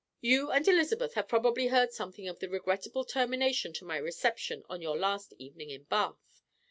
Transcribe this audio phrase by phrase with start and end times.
[0.19, 4.81] "You and Elizabeth have probably heard something of the regrettable termination to my reception on
[4.81, 6.41] your last evening in Bath.